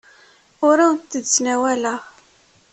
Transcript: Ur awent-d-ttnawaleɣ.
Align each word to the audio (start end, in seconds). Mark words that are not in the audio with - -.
Ur 0.67 0.77
awent-d-ttnawaleɣ. 0.85 1.99